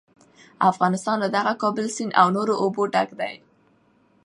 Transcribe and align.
افغانستان 0.71 1.15
له 1.23 1.27
دغه 1.37 1.53
کابل 1.61 1.85
سیند 1.95 2.11
او 2.21 2.27
نورو 2.35 2.53
اوبو 2.63 2.81
ډک 2.93 3.09
دی. 3.19 3.33